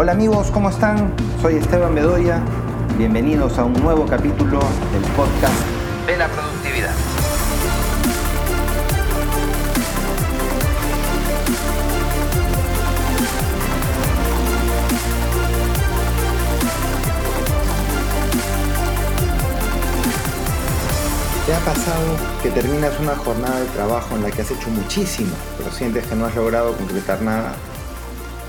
[0.00, 1.12] Hola amigos, ¿cómo están?
[1.42, 2.40] Soy Esteban Bedoya.
[2.96, 4.60] Bienvenidos a un nuevo capítulo
[4.92, 5.52] del podcast
[6.06, 6.94] de la productividad.
[21.44, 22.06] ¿Te ha pasado
[22.40, 26.14] que terminas una jornada de trabajo en la que has hecho muchísimo, pero sientes que
[26.14, 27.56] no has logrado concretar nada?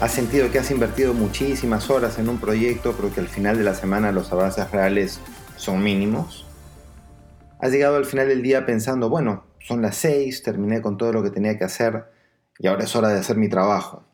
[0.01, 3.65] ¿Has sentido que has invertido muchísimas horas en un proyecto, pero que al final de
[3.65, 5.19] la semana los avances reales
[5.57, 6.47] son mínimos?
[7.59, 11.21] ¿Has llegado al final del día pensando, bueno, son las seis, terminé con todo lo
[11.21, 12.05] que tenía que hacer
[12.59, 14.05] y ahora es hora de hacer mi trabajo?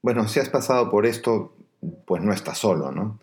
[0.00, 1.54] Bueno, si has pasado por esto,
[2.06, 3.20] pues no estás solo, ¿no?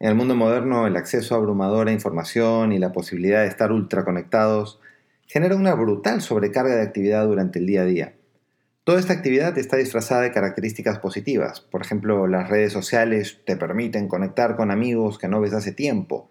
[0.00, 4.78] En el mundo moderno, el acceso abrumador a información y la posibilidad de estar ultraconectados
[5.26, 8.17] genera una brutal sobrecarga de actividad durante el día a día.
[8.88, 11.60] Toda esta actividad está disfrazada de características positivas.
[11.60, 16.30] Por ejemplo, las redes sociales te permiten conectar con amigos que no ves hace tiempo.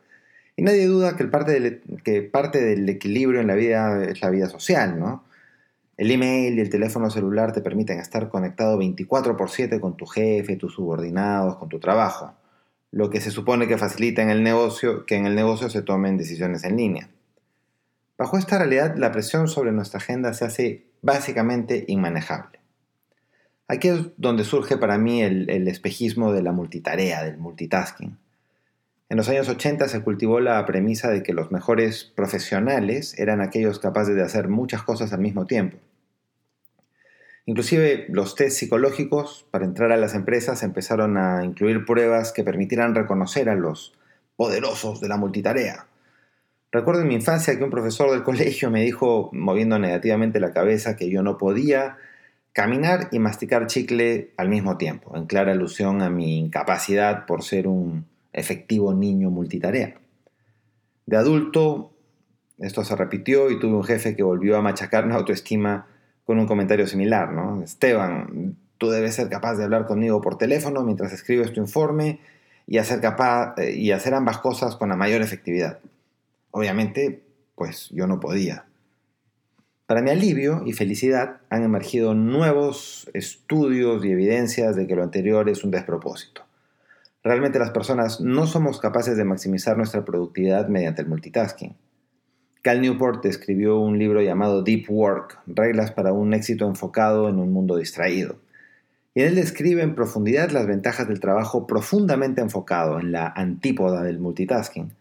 [0.56, 4.32] Y nadie duda que, parte del, que parte del equilibrio en la vida es la
[4.32, 5.24] vida social, ¿no?
[5.98, 10.08] El email y el teléfono celular te permiten estar conectado 24 por 7 con tu
[10.08, 12.34] jefe, tus subordinados, con tu trabajo
[12.90, 16.18] lo que se supone que facilita en el negocio que en el negocio se tomen
[16.18, 17.10] decisiones en línea.
[18.18, 22.60] Bajo esta realidad, la presión sobre nuestra agenda se hace básicamente inmanejable.
[23.68, 28.18] Aquí es donde surge para mí el, espejismo de la multitarea, del multitasking.
[29.10, 33.80] En los años 80 se cultivó la premisa de que los mejores profesionales eran aquellos
[33.80, 35.78] capaces de hacer muchas cosas al mismo tiempo.
[37.46, 42.96] Inclusive los test psicológicos para entrar a las empresas empezaron a incluir pruebas que permitieran
[42.96, 43.94] reconocer a los
[44.36, 45.88] poderosos de la multitarea.
[46.78, 50.96] Recuerdo en mi infancia que un profesor del colegio me dijo, moviendo negativamente la cabeza,
[50.96, 51.98] que yo no podía
[52.54, 57.68] caminar y masticar chicle al mismo tiempo, en clara alusión a mi incapacidad por ser
[57.68, 59.96] un efectivo niño multitarea.
[61.08, 61.94] De adulto,
[62.60, 65.88] esto se repitió y tuve un jefe que volvió a machacar mi autoestima
[66.26, 67.64] con un comentario similar, ¿no?
[67.64, 72.20] Esteban, tú debes ser capaz de hablar conmigo por teléfono mientras escribes tu informe
[72.68, 75.80] y hacer, capaz, eh, y hacer ambas cosas con la mayor efectividad.
[76.58, 77.22] Obviamente,
[77.54, 78.66] pues yo no podía.
[79.86, 85.50] Para mi alivio y felicidad han emergido nuevos estudios y evidencias de que lo anterior
[85.50, 86.42] es un despropósito.
[87.24, 91.76] Realmente las personas no somos capaces de maximizar nuestra productividad mediante el multitasking.
[92.64, 97.54] Cal Newport escribió un libro llamado Deep Work, Reglas para un éxito enfocado en un
[97.54, 98.38] mundo distraído.
[99.14, 104.18] Y él describe en profundidad las ventajas del trabajo profundamente enfocado en la antípoda del
[104.18, 104.92] multitasking.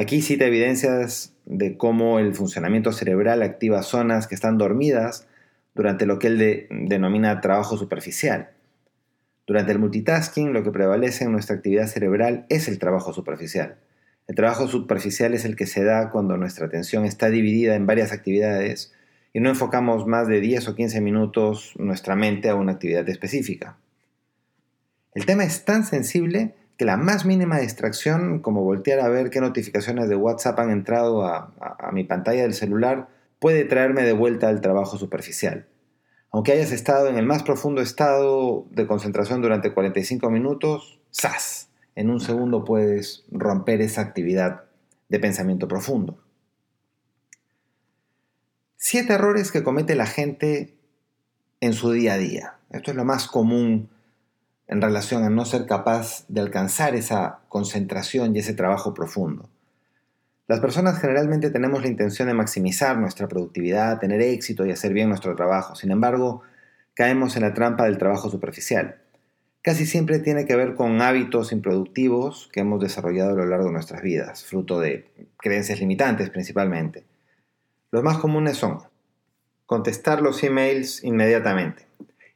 [0.00, 5.26] Aquí cita evidencias de cómo el funcionamiento cerebral activa zonas que están dormidas
[5.74, 8.50] durante lo que él denomina trabajo superficial.
[9.44, 13.78] Durante el multitasking lo que prevalece en nuestra actividad cerebral es el trabajo superficial.
[14.28, 18.12] El trabajo superficial es el que se da cuando nuestra atención está dividida en varias
[18.12, 18.92] actividades
[19.32, 23.78] y no enfocamos más de 10 o 15 minutos nuestra mente a una actividad específica.
[25.12, 29.40] El tema es tan sensible que la más mínima distracción, como voltear a ver qué
[29.40, 31.52] notificaciones de WhatsApp han entrado a,
[31.92, 33.08] mi pantalla del celular,
[33.40, 35.66] puede traerme de vuelta al trabajo superficial.
[36.30, 41.68] Aunque hayas estado en el más profundo estado de concentración durante 45 minutos, ¡zas!
[41.96, 44.66] en un segundo puedes romper esa actividad
[45.08, 46.22] de pensamiento profundo.
[48.76, 50.78] Siete errores que comete la gente
[51.60, 52.54] en su día a día.
[52.70, 53.90] Esto es lo más común
[54.68, 59.48] en relación a no ser capaz de alcanzar esa concentración y ese trabajo profundo.
[60.46, 65.08] Las personas generalmente tenemos la intención de maximizar nuestra productividad, tener éxito y hacer bien
[65.08, 65.74] nuestro trabajo.
[65.74, 66.42] Sin embargo,
[66.94, 68.96] caemos en la trampa del trabajo superficial
[69.68, 73.72] casi siempre tiene que ver con hábitos improductivos que hemos desarrollado a lo largo de
[73.72, 77.04] nuestras vidas, fruto de creencias limitantes principalmente.
[77.90, 78.78] Los más comunes son
[79.66, 81.86] contestar los emails inmediatamente.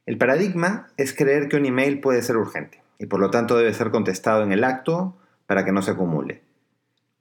[0.04, 3.72] El paradigma es creer que un email puede ser urgente y por lo tanto debe
[3.72, 5.16] ser contestado en el acto
[5.46, 6.42] para que no se acumule.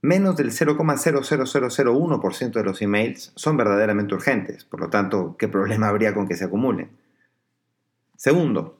[0.01, 6.15] Menos del 0,00001% de los emails son verdaderamente urgentes, por lo tanto, ¿qué problema habría
[6.15, 6.89] con que se acumulen?
[8.15, 8.79] Segundo,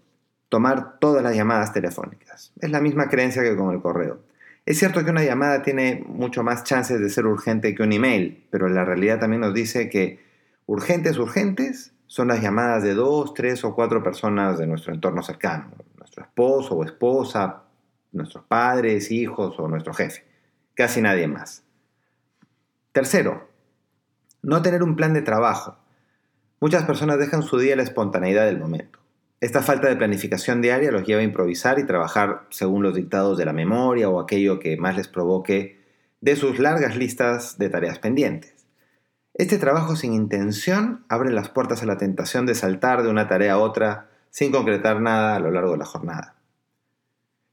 [0.50, 2.53] tomar todas las llamadas telefónicas.
[2.59, 4.21] Es la misma creencia que con el correo.
[4.65, 8.48] Es cierto que una llamada tiene mucho más chances de ser urgente que un email,
[8.50, 10.19] pero la realidad también nos dice que
[10.65, 15.71] urgentes, urgentes son las llamadas de dos, tres o cuatro personas de nuestro entorno cercano,
[15.97, 17.63] nuestro esposo o esposa,
[18.11, 20.25] nuestros padres, hijos o nuestro jefe.
[20.73, 21.63] Casi nadie más.
[22.91, 23.47] Tercero,
[24.41, 25.77] no tener un plan de trabajo.
[26.59, 28.99] Muchas personas dejan su día a la espontaneidad del momento.
[29.39, 33.45] Esta falta de planificación diaria los lleva a improvisar y trabajar según los dictados de
[33.45, 35.79] la memoria o aquello que más les provoque
[36.19, 38.60] de sus largas listas de tareas pendientes.
[39.33, 43.53] Este trabajo sin intención abre las puertas a la tentación de saltar de una tarea
[43.53, 46.35] a otra sin concretar nada a lo largo de la jornada.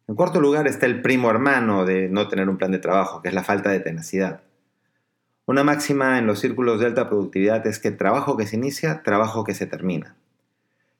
[0.08, 3.28] En cuarto lugar está el primo hermano de no tener un plan de trabajo, que
[3.28, 4.40] es la falta de tenacidad.
[5.46, 9.44] Una máxima en los círculos de alta productividad es que trabajo que se inicia, trabajo
[9.44, 10.16] que se termina.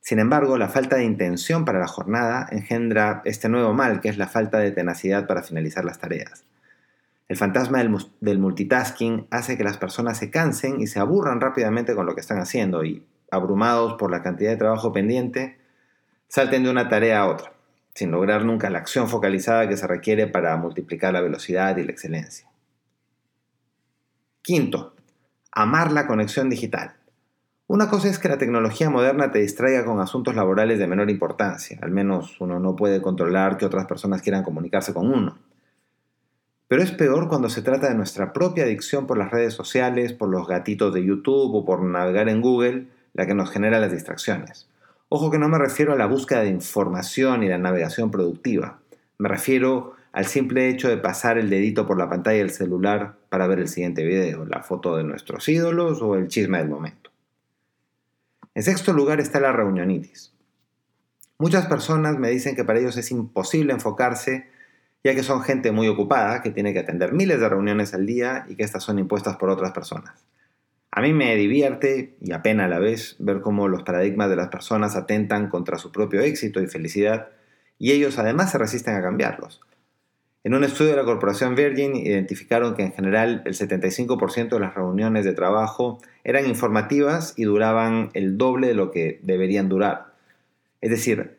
[0.00, 4.16] Sin embargo, la falta de intención para la jornada engendra este nuevo mal, que es
[4.16, 6.44] la falta de tenacidad para finalizar las tareas.
[7.28, 7.78] El fantasma
[8.20, 12.22] del, multitasking hace que las personas se cansen y se aburran rápidamente con lo que
[12.22, 15.58] están haciendo y, abrumados por la cantidad de trabajo pendiente,
[16.28, 17.52] salten de una tarea a otra,
[17.94, 21.92] sin lograr nunca la acción focalizada que se requiere para multiplicar la velocidad y la
[21.92, 22.48] excelencia.
[24.40, 24.94] Quinto,
[25.52, 26.94] amar la conexión digital.
[27.66, 31.78] Una cosa es que la tecnología moderna te distraiga con asuntos laborales de menor importancia,
[31.82, 35.36] al menos uno no puede controlar que otras personas quieran comunicarse con uno.
[36.69, 40.29] Pero es peor cuando se trata de nuestra propia adicción por las redes sociales, por
[40.29, 44.69] los gatitos de YouTube o por navegar en Google, la que nos genera las distracciones.
[45.09, 48.81] Ojo que no me refiero a la búsqueda de información y la navegación productiva.
[49.17, 53.47] Me refiero al simple hecho de pasar el dedito por la pantalla del celular para
[53.47, 57.11] ver el siguiente video, la foto de nuestros ídolos o el chisme del momento.
[58.55, 60.35] En sexto lugar está la reunionitis.
[61.38, 64.49] Muchas personas me dicen que para ellos es imposible enfocarse
[65.05, 68.45] ya que son gente muy ocupada, que tiene que atender miles de reuniones al día
[68.49, 70.25] y que estas son impuestas por otras personas.
[70.91, 74.49] A mí me divierte y apena a la vez ver cómo los paradigmas de las
[74.49, 77.29] personas atentan contra su propio éxito y felicidad
[77.79, 79.61] y ellos además se resisten a cambiarlos.
[80.45, 84.75] En un estudio de la corporación Virgin identificaron que en general el 75% de las
[84.75, 90.15] reuniones de trabajo eran informativas y duraban el doble de lo que deberían durar.
[90.81, 91.38] Es decir,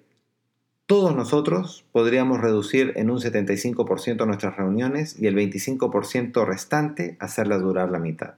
[0.89, 7.91] todos nosotros podríamos reducir en un 75% nuestras reuniones y el 25% restante hacerlas durar
[7.91, 8.37] la mitad.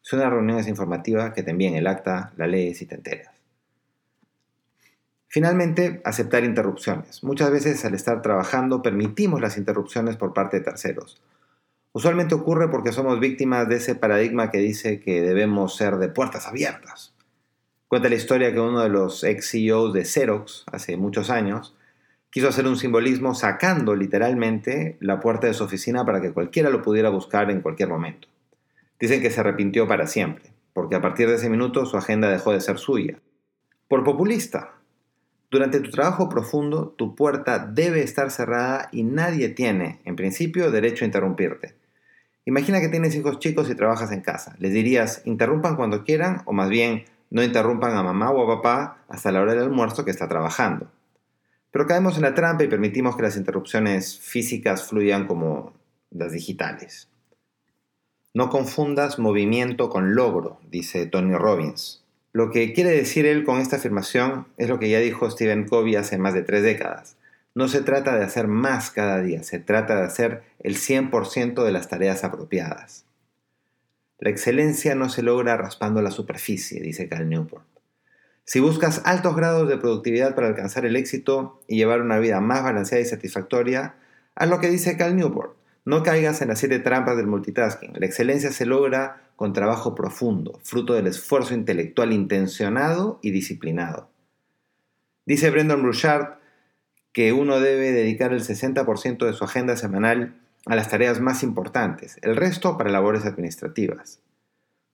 [0.00, 3.34] Si una reunión es informativa, que te envíen el acta, la lees y te enteras.
[5.28, 7.22] Finalmente, aceptar interrupciones.
[7.22, 11.20] Muchas veces al estar trabajando permitimos las interrupciones por parte de terceros.
[11.92, 16.46] Usualmente ocurre porque somos víctimas de ese paradigma que dice que debemos ser de puertas
[16.46, 17.13] abiertas.
[17.94, 21.76] Cuenta la historia que uno de los ex CEOs de Xerox, hace muchos años,
[22.28, 26.82] quiso hacer un simbolismo sacando literalmente la puerta de su oficina para que cualquiera lo
[26.82, 28.26] pudiera buscar en cualquier momento.
[28.98, 32.50] Dicen que se arrepintió para siempre, porque a partir de ese minuto su agenda dejó
[32.50, 33.20] de ser suya.
[33.86, 34.72] Por populista.
[35.48, 41.04] Durante tu trabajo profundo, tu puerta debe estar cerrada y nadie tiene, en principio, derecho
[41.04, 41.76] a interrumpirte.
[42.44, 44.56] Imagina que tienes hijos chicos y trabajas en casa.
[44.58, 49.04] Les dirías, interrumpan cuando quieran o más bien, no interrumpan a mamá o a papá
[49.08, 50.90] hasta la hora del almuerzo que está trabajando.
[51.70, 55.72] Pero caemos en la trampa y permitimos que las interrupciones físicas fluyan como
[56.10, 57.08] las digitales.
[58.32, 62.04] No confundas movimiento con logro, dice Tony Robbins.
[62.32, 65.94] Lo que quiere decir él con esta afirmación es lo que ya dijo Stephen Covey
[65.94, 67.16] hace más de tres décadas.
[67.54, 71.70] No se trata de hacer más cada día, se trata de hacer el 100% de
[71.70, 73.03] las tareas apropiadas.
[74.24, 77.66] La excelencia no se logra raspando la superficie, dice Cal Newport.
[78.46, 82.62] Si buscas altos grados de productividad para alcanzar el éxito y llevar una vida más
[82.62, 83.96] balanceada y satisfactoria,
[84.34, 85.58] haz lo que dice Cal Newport.
[85.84, 87.92] No caigas en las siete trampas del multitasking.
[88.00, 94.08] La excelencia se logra con trabajo profundo, fruto del esfuerzo intelectual intencionado y disciplinado.
[95.26, 96.38] Dice Brendan Bouchard
[97.12, 102.18] que uno debe dedicar el 60% de su agenda semanal a las tareas más importantes,
[102.22, 104.20] el resto para labores administrativas.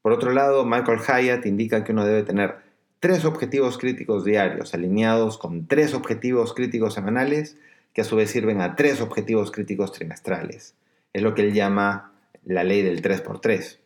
[0.02, 2.56] Por otro lado, Michael Hyatt indica que uno debe tener
[3.00, 7.56] tres objetivos críticos diarios alineados con tres objetivos críticos semanales
[7.92, 10.74] que a su vez sirven a tres objetivos críticos trimestrales.
[11.12, 12.12] Es lo que él llama
[12.44, 13.78] la ley del 3x3.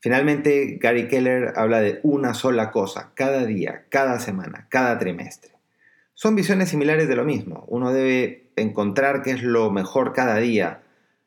[0.00, 5.52] Finalmente, Gary Keller habla de una sola cosa, cada día, cada semana, cada trimestre.
[6.14, 7.64] Son visiones similares de lo mismo.
[7.68, 10.82] Uno debe encontrar qué es lo mejor cada día,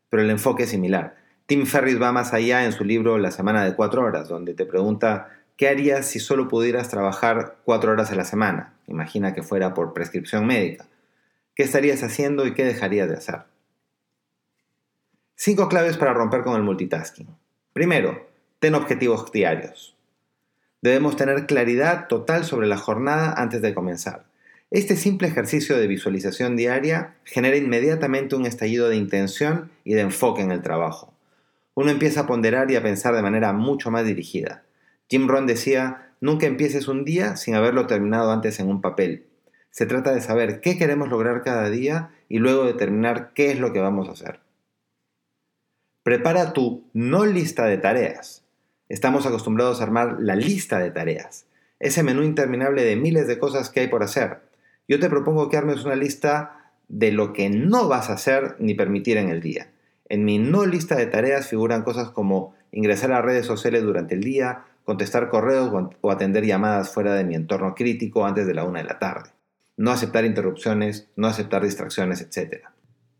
[0.09, 1.15] pero el enfoque es similar.
[1.45, 4.65] Tim Ferriss va más allá en su libro La semana de cuatro horas, donde te
[4.65, 8.73] pregunta ¿qué harías si solo pudieras trabajar cuatro horas a la semana?
[8.87, 10.85] Imagina que fuera por prescripción médica.
[11.55, 13.43] ¿Qué estarías haciendo y qué dejarías de hacer?
[15.35, 17.27] Cinco claves para romper con el multitasking.
[17.73, 18.27] Primero,
[18.59, 19.95] ten objetivos diarios.
[20.81, 24.25] Debemos tener claridad total sobre la jornada antes de comenzar.
[24.75, 30.41] Este simple ejercicio de visualización diaria genera inmediatamente un estallido de intención y de enfoque
[30.41, 31.13] en el trabajo.
[31.75, 34.65] Uno empieza a ponderar y a pensar de manera mucho más dirigida.
[35.09, 39.27] Jim Rohn decía, Nunca empieces un día sin haberlo terminado antes en un papel.
[39.71, 43.71] Se trata de saber qué queremos lograr cada día y luego determinar qué es lo
[43.71, 44.41] que vamos a hacer.
[46.03, 48.43] Prepara tu no lista de tareas.
[48.89, 51.45] Estamos acostumbrados a armar la lista de tareas,
[51.79, 54.43] ese menú interminable de miles de cosas que hay por hacer.
[54.87, 58.75] Yo te propongo que armes una lista de lo que no vas a hacer ni
[58.75, 59.71] permitir en el día.
[60.07, 64.21] En mi no lista de tareas figuran cosas como ingresar a redes sociales durante el
[64.21, 68.79] día, contestar correos o atender llamadas fuera de mi entorno crítico antes de la una
[68.79, 69.31] de la tarde,
[69.77, 72.65] no aceptar interrupciones, no aceptar distracciones, etc.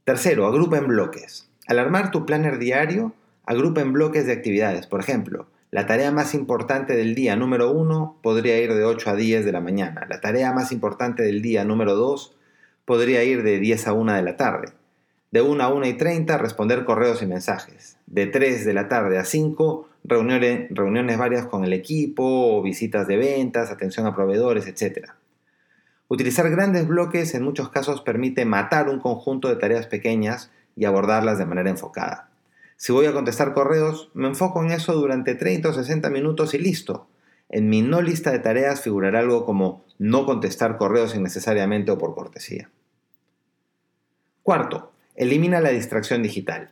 [0.03, 1.49] Tercero, agrupa en bloques.
[1.67, 4.85] Al armar tu planner diario, agrupa en bloques de actividades.
[4.85, 9.15] Por ejemplo, la tarea más importante del día número 1 podría ir de 8 a
[9.17, 10.07] 10 de la mañana.
[10.09, 12.33] La tarea más importante del día número 2
[12.85, 14.69] podría ir de 10 a 1 de la tarde.
[15.31, 17.97] De 1 a 1 y 30 responder correos y mensajes.
[18.05, 23.17] De 3 de la tarde a 5 reuniones, reuniones varias con el equipo, visitas de
[23.17, 25.09] ventas, atención a proveedores, etc.
[26.07, 31.37] Utilizar grandes bloques en muchos casos permite matar un conjunto de tareas pequeñas y abordarlas
[31.37, 32.29] de manera enfocada.
[32.77, 36.57] Si voy a contestar correos, me enfoco en eso durante 30 o 60 minutos y
[36.57, 37.07] listo.
[37.49, 42.15] En mi no lista de tareas figurará algo como no contestar correos innecesariamente o por
[42.15, 42.69] cortesía.
[44.43, 46.71] Cuarto, elimina la distracción digital.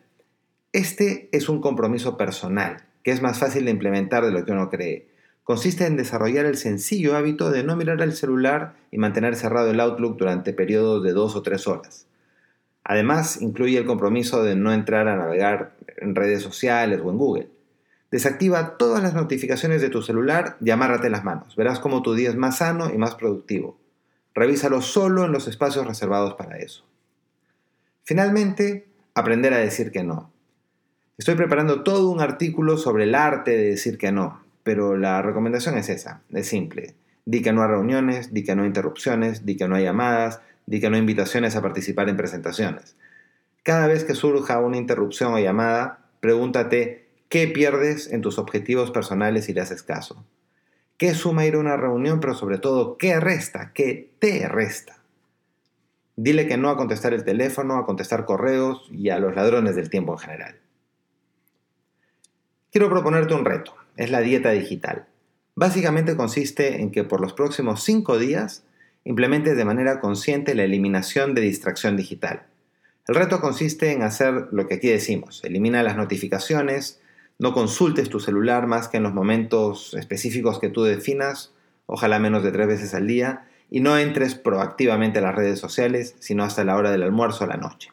[0.73, 4.69] Este es un compromiso personal, que es más fácil de implementar de lo que uno
[4.69, 5.07] cree.
[5.43, 9.79] Consiste en desarrollar el sencillo hábito de no mirar el celular y mantener cerrado el
[9.79, 12.07] Outlook durante periodos de dos o tres horas.
[12.83, 17.49] Además, incluye el compromiso de no entrar a navegar en redes sociales o en Google.
[18.11, 21.55] Desactiva todas las notificaciones de tu celular y amárrate las manos.
[21.55, 23.79] Verás cómo tu día es más sano y más productivo.
[24.35, 26.85] Revísalo solo en los espacios reservados para eso.
[28.03, 30.31] Finalmente, aprender a decir que no.
[31.17, 35.77] Estoy preparando todo un artículo sobre el arte de decir que no, pero la recomendación
[35.77, 36.95] es esa, es simple.
[37.25, 40.41] Di que no a reuniones, di que no a interrupciones, di que no a llamadas,
[40.65, 42.95] di que no a invitaciones a participar en presentaciones.
[43.63, 49.45] Cada vez que surja una interrupción o llamada, pregúntate qué pierdes en tus objetivos personales
[49.45, 50.25] si le haces caso.
[50.97, 55.01] ¿Qué suma ir a una reunión, pero sobre todo qué resta, qué te resta?
[56.15, 59.89] Dile que no a contestar el teléfono, a contestar correos y a los ladrones del
[59.89, 60.55] tiempo en general.
[62.71, 65.07] Quiero proponerte un reto, es la dieta digital.
[65.55, 68.65] Básicamente consiste en que por los próximos 5 días
[69.05, 72.47] implementes de manera consciente la eliminación de distracción digital.
[73.07, 77.01] El reto consiste en hacer lo que aquí decimos, elimina las notificaciones,
[77.37, 81.53] no consultes tu celular más que en los momentos específicos que tú definas,
[81.85, 86.15] ojalá menos de tres veces al día, y no entres proactivamente a las redes sociales,
[86.19, 87.91] sino hasta la hora del almuerzo o la noche.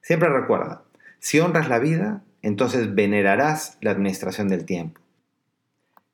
[0.00, 0.84] Siempre recuerda,
[1.18, 5.00] si honras la vida, entonces venerarás la administración del tiempo.